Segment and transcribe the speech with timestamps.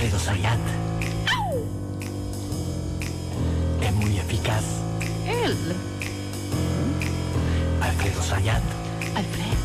[0.00, 0.58] Alfredo Sayat.
[3.82, 4.64] Es muy eficaz.
[5.28, 5.76] Él.
[7.82, 8.62] Alfredo Sayat
[9.14, 9.60] Alfredo.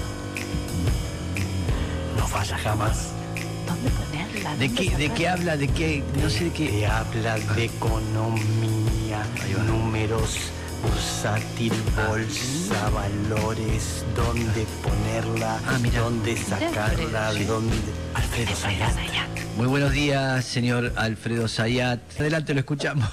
[2.18, 3.12] no falla jamás.
[3.66, 4.58] ¿Dónde ponerla?
[4.58, 5.56] ¿De ¿Dónde qué, ¿De qué habla?
[5.56, 6.04] ¿De qué?
[6.22, 6.86] No sé de qué.
[6.86, 9.24] Habla de economía,
[9.66, 10.52] números,
[10.86, 11.74] bursátil,
[12.08, 16.00] bolsa, valores, dónde ponerla, Ah, mira.
[16.02, 17.44] dónde sacarla, Sí.
[17.46, 17.76] dónde...
[18.14, 18.96] Alfredo Sayat.
[19.58, 22.00] Muy buenos días, señor Alfredo Sayat.
[22.20, 23.10] Adelante, lo escuchamos.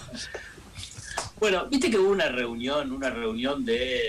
[1.40, 4.00] Bueno, viste que hubo una reunión, una reunión de,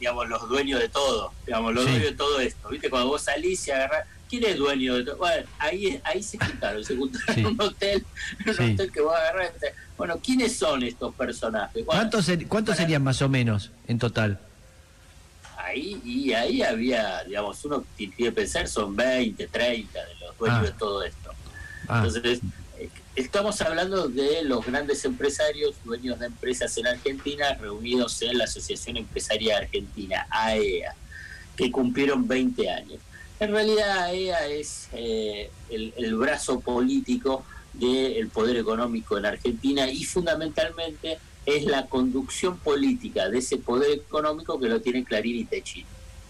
[0.00, 1.90] digamos, los dueños de todo, digamos, los Sí.
[1.90, 2.68] dueños de todo esto.
[2.70, 5.16] Viste, cuando vos salís y agarrás, ¿quién es dueño de todo?
[5.18, 7.40] Bueno, ahí, ahí se juntaron, se juntaron Sí.
[7.40, 8.06] en un hotel,
[8.44, 8.72] en un Sí.
[8.74, 9.50] hotel que vos agarrás.
[9.54, 11.84] este, Bueno, ¿quiénes son estos personajes?
[11.84, 14.38] Bueno, ¿Cuántos, ser- cuántos para- serían más o menos en total?
[15.58, 20.58] Ahí, y ahí había, digamos, uno tiene que pensar, son 20, 30 de los dueños
[20.60, 20.64] Ah.
[20.64, 21.30] de todo esto.
[21.86, 22.40] Ah, Entonces,
[22.78, 28.44] eh, estamos hablando de los grandes empresarios, dueños de empresas en Argentina, reunidos en la
[28.44, 30.94] Asociación Empresaria Argentina, AEA,
[31.56, 32.98] que cumplieron 20 años.
[33.40, 40.04] En realidad, AEA es eh, el, el brazo político del poder económico en Argentina y
[40.04, 45.86] fundamentalmente es la conducción política de ese poder económico que lo tiene Clarín y Techín.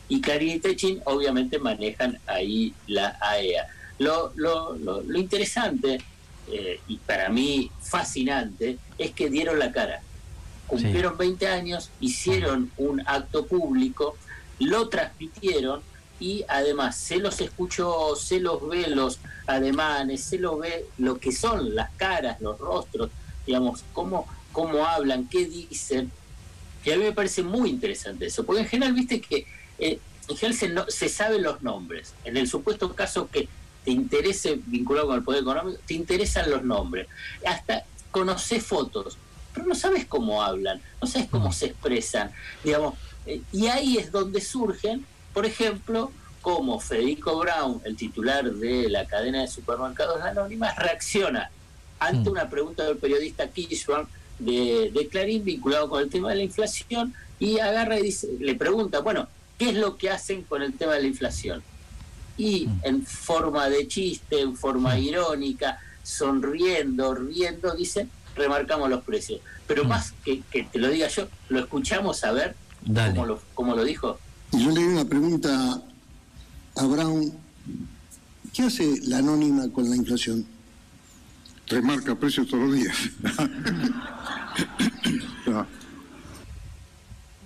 [0.08, 3.66] Y Clarín y Techín obviamente manejan ahí la AEA.
[3.98, 5.98] Lo, lo, lo, lo interesante
[6.46, 10.00] eh, y para mí fascinante es que dieron la cara.
[10.68, 14.16] Cumplieron 20 años, hicieron un acto público,
[14.60, 15.82] lo transmitieron
[16.20, 21.32] y además se los escuchó, se los ve los ademanes, se los ve lo que
[21.32, 23.10] son las caras, los rostros,
[23.46, 26.12] digamos, cómo, cómo hablan, qué dicen.
[26.84, 29.46] Y a mí me parece muy interesante eso, porque en general, viste que
[29.78, 32.12] eh, en general se, no- se saben los nombres.
[32.24, 33.48] En el supuesto caso que
[33.84, 37.08] te interese vinculado con el poder económico, te interesan los nombres.
[37.46, 39.16] Hasta conoces fotos,
[39.54, 41.52] pero no sabes cómo hablan, no sabes cómo Mm.
[41.52, 42.30] se expresan,
[42.62, 42.94] digamos.
[43.26, 46.10] eh, y ahí es donde surgen, por ejemplo,
[46.42, 51.50] como Federico Brown, el titular de la cadena de supermercados anónimas, reacciona
[51.98, 52.32] ante Mm.
[52.32, 54.06] una pregunta del periodista Kirchberg
[54.38, 58.54] de, de Clarín vinculado con el tema de la inflación y agarra y dice, le
[58.54, 61.62] pregunta, bueno, ¿qué es lo que hacen con el tema de la inflación?
[62.38, 62.80] Y Mm.
[62.84, 65.02] en forma de chiste, en forma Mm.
[65.02, 69.40] irónica, sonriendo, riendo, dice, remarcamos los precios.
[69.66, 73.10] Pero más que, que te lo diga yo, lo escuchamos a ver Dale.
[73.14, 74.18] cómo lo, cómo lo dijo.
[74.52, 75.80] Y yo le di una pregunta
[76.76, 77.32] a Brown.
[78.52, 80.44] ¿Qué hace la anónima con la inflación?
[81.68, 82.96] Remarca precios todos los días.
[85.46, 85.66] No,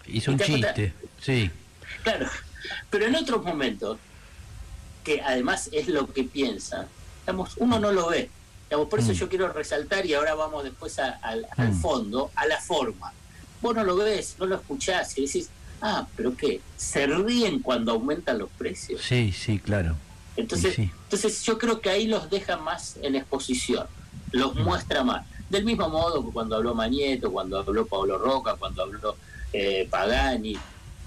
[0.07, 0.93] Hizo un chiste.
[1.23, 1.51] Sí.
[2.03, 2.27] Claro,
[2.91, 3.99] pero en otros momentos,
[5.05, 6.87] que además es lo que piensa,
[7.23, 8.29] digamos, uno no lo ve.
[8.69, 9.15] Digamos, por eso Mm.
[9.15, 11.81] yo quiero resaltar, y ahora vamos después a- al Mm.
[11.81, 13.13] fondo, a la forma.
[13.63, 15.49] Vos no lo ves, no lo escuchás, y decís,
[15.87, 16.61] ah, pero ¿qué?
[16.77, 19.03] Se ríen cuando aumentan los precios.
[19.03, 19.95] Sí, sí, claro.
[20.37, 20.91] Entonces, Sí.
[21.05, 23.87] entonces yo creo que ahí los deja más en exposición,
[24.33, 25.27] los muestra más.
[25.51, 29.17] Del mismo modo que cuando habló Manieto, cuando habló Pablo Roca, cuando habló
[29.53, 30.57] eh, Pagani,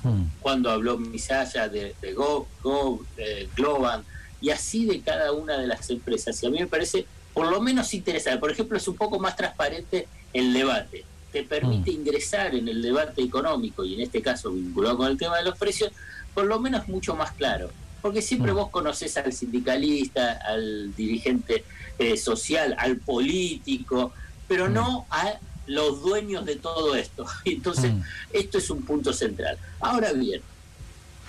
[0.03, 0.25] Mm.
[0.41, 4.03] cuando habló Misaya de, de Go, Go, eh, Globan,
[4.39, 6.41] y así de cada una de las empresas.
[6.43, 8.39] Y a mí me parece por lo menos interesante.
[8.39, 11.03] Por ejemplo, es un poco más transparente el debate.
[11.31, 15.37] Te permite ingresar en el debate económico, y en este caso vinculado con el tema
[15.37, 15.91] de los precios,
[16.33, 17.69] por lo menos mucho más claro.
[18.01, 18.55] Porque siempre Mm.
[18.55, 21.65] vos conoces al sindicalista, al dirigente
[21.99, 24.13] eh, social, al político,
[24.47, 24.73] pero Mm.
[24.73, 25.33] no a
[25.65, 27.25] los dueños de todo esto.
[27.45, 28.01] Entonces, Mm.
[28.31, 29.57] esto es un punto central.
[29.79, 30.41] Ahora bien,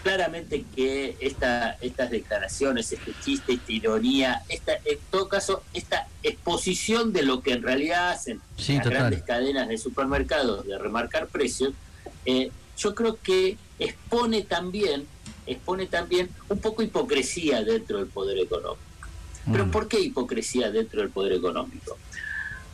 [0.03, 7.13] claramente que esta, estas declaraciones, este chiste, esta ironía, esta, en todo caso, esta exposición
[7.13, 8.99] de lo que en realidad hacen Sí, las total.
[8.99, 11.73] grandes cadenas de supermercados de remarcar precios,
[12.27, 15.07] eh, yo creo que expone también,
[15.47, 18.83] expone también un poco hipocresía dentro del poder económico.
[19.51, 19.71] Pero Mm.
[19.71, 21.97] ¿por qué hipocresía dentro del poder económico?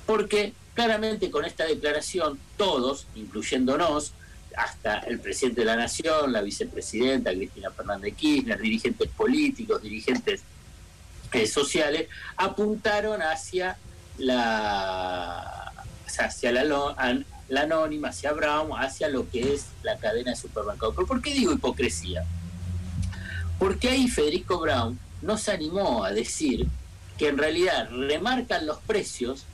[0.06, 4.12] Porque claramente con esta declaración todos, incluyéndonos,
[4.56, 10.42] hasta el presidente de la Nación, la vicepresidenta Cristina Fernández Kirchner, dirigentes políticos, dirigentes
[11.32, 13.76] eh, sociales, apuntaron hacia
[14.18, 15.72] la
[16.16, 20.94] hacia la, la anónima, hacia Brown, hacia lo que es la cadena de supermercados.
[20.94, 22.24] ¿Pero por qué digo hipocresía?
[23.58, 26.68] Porque ahí Federico Brown no se animó a decir
[27.18, 29.44] que en realidad remarcan los precios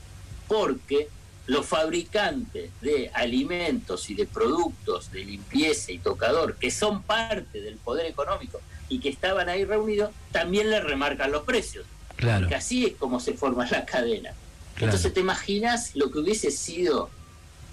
[0.48, 1.08] porque
[1.46, 7.76] los fabricantes de alimentos y de productos de limpieza y tocador, que son parte del
[7.76, 11.86] poder económico y que estaban ahí reunidos, también le remarcan los precios.
[12.16, 12.40] Claro.
[12.40, 14.32] Porque así es como se forma la cadena.
[14.74, 14.92] Claro.
[14.92, 17.10] Entonces, ¿te imaginas lo que hubiese sido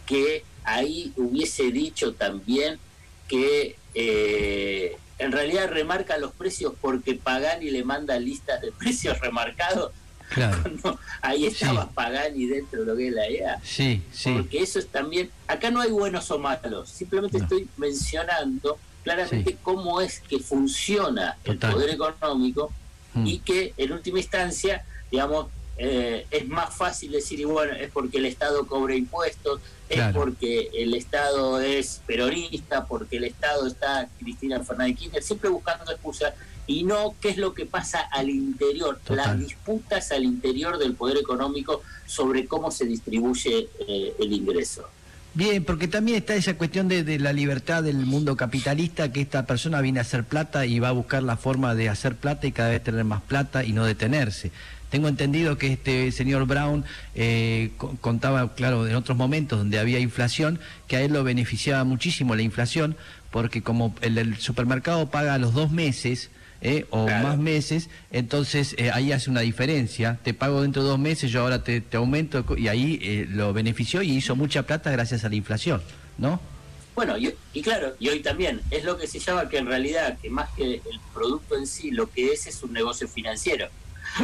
[0.06, 2.80] que ahí hubiese dicho también
[3.28, 9.92] que eh, en realidad remarca los precios porque Pagani le manda listas de precios remarcados?
[10.30, 10.58] Claro.
[10.82, 11.90] Cuando ahí estaba Sí.
[11.96, 13.60] Pagani dentro de lo que es la EA.
[13.64, 14.34] Sí, sí.
[14.34, 17.44] Porque eso es también, acá no hay buenos o malos, simplemente No.
[17.46, 19.58] estoy mencionando claramente Sí.
[19.64, 21.70] cómo es que funciona Total.
[21.70, 22.72] el poder económico
[23.14, 23.26] Mm.
[23.28, 25.48] y que en última instancia, digamos,
[25.80, 30.10] eh, es más fácil decir, y bueno, es porque el Estado cobra impuestos, Claro.
[30.10, 35.90] es porque el Estado es peronista, porque el Estado está Cristina Fernández Kirchner, siempre buscando
[35.92, 36.34] excusas,
[36.68, 39.18] y no qué es lo que pasa al interior, Total.
[39.26, 44.84] las disputas al interior del poder económico sobre cómo se distribuye eh, el ingreso.
[45.34, 49.46] Bien, porque también está esa cuestión de, de la libertad del mundo capitalista, que esta
[49.46, 52.52] persona viene a hacer plata y va a buscar la forma de hacer plata y
[52.52, 54.52] cada vez tener más plata y no detenerse.
[54.90, 60.00] Tengo entendido que este señor Brown eh, co- contaba, claro, en otros momentos donde había
[60.00, 62.96] inflación, que a él lo beneficiaba muchísimo la inflación,
[63.30, 66.32] porque como el del supermercado paga a los dos meses,
[66.62, 67.28] eh, o Claro.
[67.28, 70.18] más meses, entonces eh, ahí hace una diferencia.
[70.24, 73.54] Te pago dentro de dos meses, yo ahora te, te aumento y ahí eh, lo
[73.54, 75.82] benefició y hizo mucha plata gracias a la inflación,
[76.18, 76.40] ¿no?
[76.96, 80.18] Bueno, y, y claro, y hoy también, es lo que se llama que en realidad,
[80.20, 83.68] que más que el producto en sí, lo que es es un negocio financiero.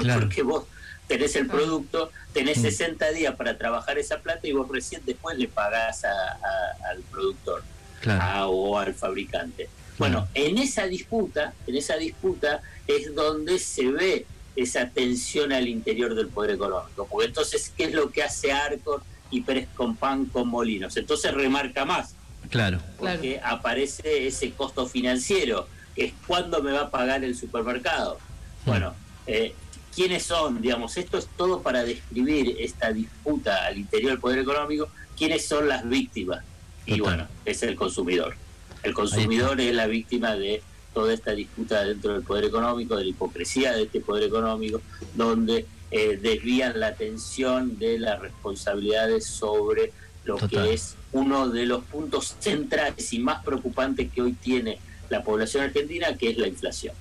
[0.01, 0.21] Claro.
[0.27, 0.63] Porque vos
[1.07, 2.61] tenés el producto, tenés Mm.
[2.61, 7.01] 60 días para trabajar esa plata y vos recién después le pagás a- a- al
[7.11, 7.63] productor
[8.01, 8.21] Claro.
[8.23, 9.69] a- o al fabricante.
[9.97, 14.25] Bueno, en esa disputa, en esa disputa es donde se ve
[14.55, 17.07] esa tensión al interior del poder económico.
[17.09, 20.97] Porque entonces, ¿qué es lo que hace Arcor y Pérez Compán con Molinos?
[20.97, 22.15] Entonces remarca más,
[22.49, 22.79] Claro.
[22.97, 28.19] porque aparece ese costo financiero, que es cuándo me va a pagar el supermercado.
[28.65, 28.93] Bueno,
[29.27, 29.53] eh,
[29.95, 30.61] ¿quiénes son?
[30.61, 34.87] Digamos, esto es todo para describir esta disputa al interior del poder económico,
[35.17, 36.43] quiénes son las víctimas.
[36.85, 37.01] Y Total.
[37.15, 38.35] bueno, es el consumidor.
[38.83, 40.61] El consumidor es la víctima de
[40.93, 44.81] toda esta disputa dentro del poder económico, de la hipocresía de este poder económico,
[45.15, 49.91] donde eh, desvían la atención de las responsabilidades sobre
[50.25, 50.49] lo Total.
[50.49, 55.63] que es uno de los puntos centrales y más preocupantes que hoy tiene la población
[55.63, 56.95] argentina, que es la inflación.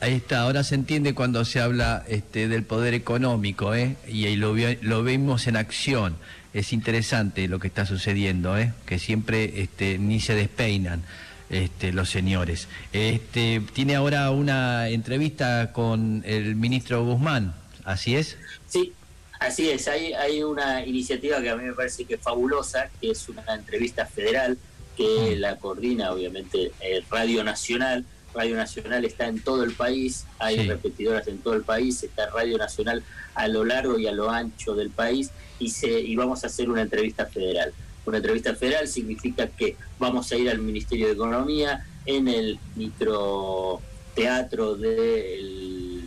[0.00, 3.96] Ahí está, ahora se entiende cuando se habla este, del poder económico, ¿eh?
[4.06, 6.16] Y ahí lo, lo vemos en acción.
[6.52, 8.72] Es interesante lo que está sucediendo, ¿eh?
[8.84, 11.02] Que siempre este, ni se despeinan
[11.48, 12.68] este, los señores.
[12.92, 17.54] Este, tiene ahora una entrevista con el ministro Guzmán,
[17.84, 18.36] ¿así es?
[18.68, 18.92] Sí,
[19.40, 19.88] así es.
[19.88, 23.54] Hay, hay una iniciativa que a mí me parece que es fabulosa, que es una
[23.54, 24.58] entrevista federal
[24.96, 25.40] que Mm.
[25.40, 28.04] la coordina, obviamente, eh, Radio Nacional.
[28.36, 30.68] Radio Nacional está en todo el país, hay Sí.
[30.68, 33.02] repetidoras en todo el país, está Radio Nacional
[33.34, 36.68] a lo largo y a lo ancho del país y, se, y vamos a hacer
[36.70, 37.72] una entrevista federal.
[38.04, 44.76] Una entrevista federal significa que vamos a ir al Ministerio de Economía en el microteatro
[44.76, 46.02] del,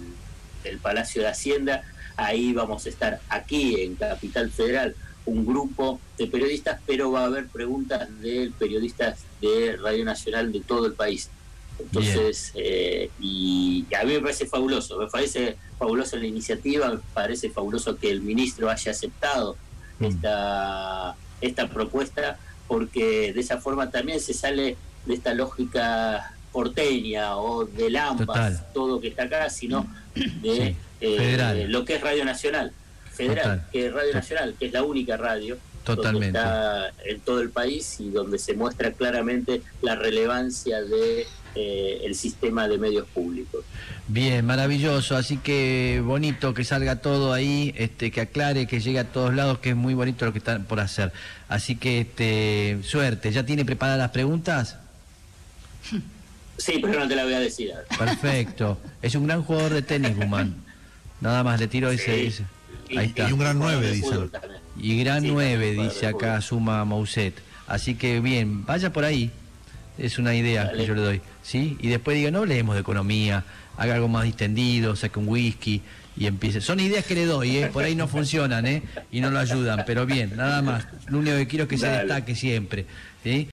[0.64, 1.84] del Palacio de Hacienda.
[2.16, 4.96] Ahí vamos a estar aquí en Capital Federal
[5.26, 10.62] un grupo de periodistas, pero va a haber preguntas de periodistas de Radio Nacional de
[10.62, 11.30] todo el país.
[11.80, 17.50] Entonces, eh, y a mí me parece fabuloso, me parece fabulosa la iniciativa, me parece
[17.50, 19.56] fabuloso que el ministro haya aceptado
[20.00, 20.06] Mm.
[20.06, 22.38] esta, esta propuesta,
[22.70, 29.00] porque de esa forma también se sale de esta lógica porteña o del ambas, todo
[29.02, 32.72] que está acá, sino de Sí, eh, lo que es Radio Nacional,
[33.14, 33.68] federal, Total.
[33.72, 36.38] que es Radio Nacional, que es la única radio Totalmente.
[36.38, 41.26] donde está en todo el país y donde se muestra claramente la relevancia de
[41.56, 43.64] eh, el sistema de medios públicos.
[44.08, 49.06] Bien, maravilloso, así que bonito que salga todo ahí, este, que aclare, que llegue a
[49.12, 51.12] todos lados, que es muy bonito lo que están por hacer.
[51.48, 54.78] Así que este, suerte, ¿ya tiene preparadas las preguntas?
[56.58, 57.72] Sí, pero no te la voy a decir.
[57.72, 57.86] ahora.
[57.98, 58.78] Perfecto.
[59.02, 60.56] es un gran jugador de tenis, Guzmán.
[61.22, 62.26] Nada más le tiro ese, Sí.
[62.28, 62.44] ese.
[62.98, 63.30] Ahí está.
[63.30, 64.12] Y un gran jugador nueve, de dicen.
[64.12, 64.62] fútbol también.
[64.82, 66.42] Y gran Sí, 9, también dice acá.
[66.42, 67.34] Suma Mouset.
[67.68, 69.32] Así que bien, vaya por ahí.
[70.00, 70.78] Es una idea Dale.
[70.78, 71.22] que yo le doy.
[71.44, 71.78] ¿sí?
[71.82, 73.44] Y después diga, no leemos de economía,
[73.78, 75.82] haga algo más distendido, saque un whisky
[76.18, 76.62] y empiece.
[76.62, 77.68] Son ideas que le doy, ¿eh?
[77.68, 78.84] por ahí no funcionan ¿eh?
[79.12, 80.88] y no lo ayudan, pero bien, nada más.
[81.08, 82.86] Lo único que quiero es que se destaque siempre.
[83.24, 83.48] ¿sí?